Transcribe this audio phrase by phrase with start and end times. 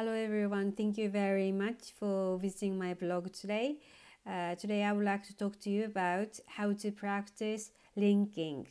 [0.00, 3.78] Hello everyone, thank you very much for visiting my blog today.
[4.24, 8.64] Uh, today I would like to talk to you about how to practice linking.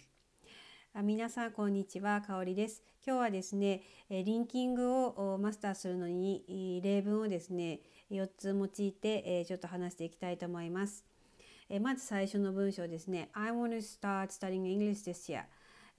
[0.95, 2.81] あ皆さんこんにちは、かおりです。
[3.05, 11.03] 今日はですね、リンキングをマスターするのに例文をですね、4つ用いてちょっと話していきたいと思います。
[11.81, 13.27] まず最初の文章ですね。
[13.33, 15.43] I want to start studying English this year.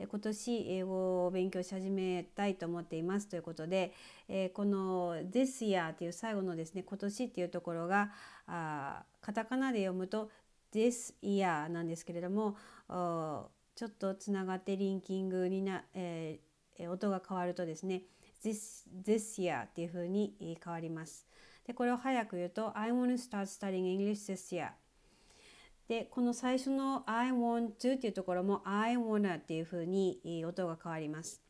[0.07, 3.93] 今年英語を勉強し始めたいと思っていますということで、
[4.29, 8.13] えこの This year っていう最後のですね今年っていうところが
[8.47, 10.31] あカタカナで読むと
[10.73, 12.57] This year なんですけれども
[13.75, 18.03] ちょっとつながってリンキングにな、えー、音が変わるとですね
[18.45, 21.27] This, this year っていうふうに変わります。
[21.67, 24.71] でこれを早く言うと I want to start studying English this year
[25.89, 31.43] でこの最初の I want to っていうところも I wanna っていう風に音が変わります。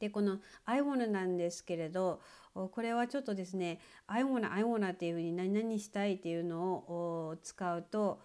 [0.00, 2.20] でこの I wanna なんですけれど
[2.54, 8.20] これはちょっとですね I wanna I wanna っていう風に何々したいっていうのを使うと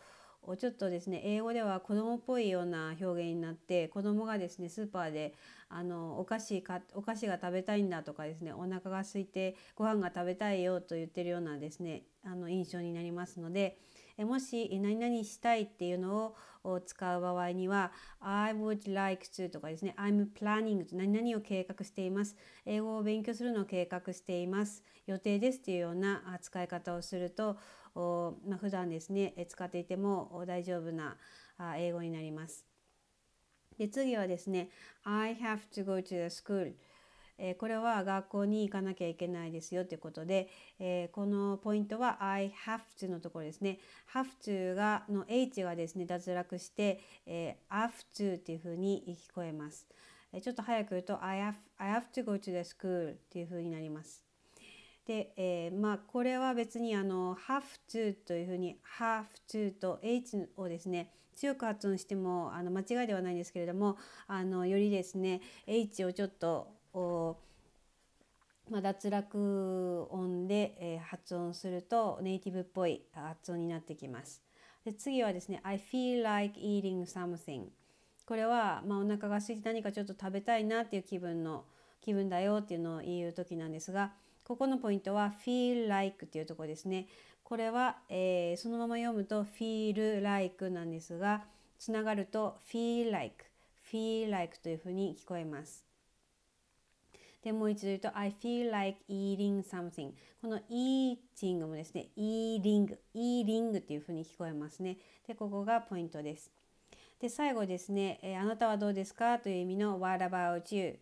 [0.58, 5.34] ちょっとですね英語では子供っぽいような表現になって子供がですねスーパーで
[5.70, 13.78] あのお菓子かお菓子が食べたいんだとかですねお腹が空いてご飯が食べたいよと言ってるようなですねあの印象になりますので
[14.18, 22.36] もし何々したいっていうのを使う場合には I would like to とかですね I'm planning と何々を計画しています。
[22.66, 24.84] 英語を勉強するのを計画しています。
[25.06, 27.58] 予定ですっていうような使い方をすると
[27.96, 31.16] まあ、普段ですね使っていても大丈夫な
[31.78, 32.66] 英語になります。
[33.78, 34.70] で次はですね
[35.04, 36.74] I have to go to the school
[37.38, 43.80] えー、これは学校に行かなきゃいけないですよということで、えー、このポイントは I have to のところですね。
[44.14, 49.88] have to がの H がですね脱落して、えー、have to っていうふうに聞こえます。
[50.32, 54.24] えちょっと早く言うと I have, I have to go to the school っていうふうになります。
[55.06, 63.98] で、えー、まあこれは別にあの have to というふうに have to と H をですね強く発音してもあの間違いではないんですけれども
[64.28, 66.75] あのよりですね H をちょっと
[68.70, 74.42] まあ、脱落音で、えー、発音するとネイティブっぽい発音になってきます。
[74.86, 77.66] で次はですね I feel like eating something
[78.26, 81.66] これは、まあ、お腹が空いて何かちょっと食べたいなっていう気分の
[82.02, 84.14] 気分だよっていうのを言う時なんですが
[84.44, 87.08] ここのポイントは feel like っていうところですね。
[87.44, 91.44] これは、えー、そのまま読むと feel like なんですが
[91.78, 93.46] つながると feel like
[93.92, 95.95] feel like というふうに聞こえます。
[97.46, 100.14] でもう一度言うと I feel like eating something.
[100.42, 104.98] この eating もですね eating eating っていうふうに聞こえますね。
[105.28, 106.52] でここがポイントです。
[107.22, 110.98] で最後ですね、え、あなたはどうですかという意味の What about you?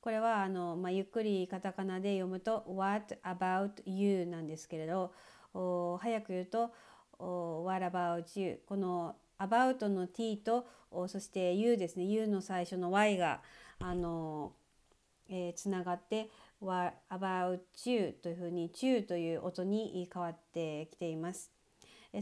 [0.00, 5.12] これはあの、まあ、ゆっくりカタカナで読むと What about you なんですけれど
[5.54, 6.72] お早く言うと
[7.20, 8.60] お What about you?
[8.66, 10.66] この about の t と
[11.06, 12.06] そして you ですね。
[12.06, 13.40] you の最初の y が
[13.78, 14.52] あの
[15.28, 21.52] えー、つながって What about you というふうに you という音に変わってきています。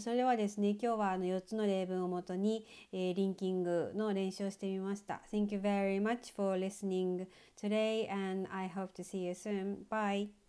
[0.00, 5.20] それではですね、今日はあの4つの例文をもとに、えー、リンキングの練習をしてみました。
[5.32, 7.26] Thank you very much for listening
[7.56, 9.86] today and I hope to see you soon.
[9.88, 10.44] Bye!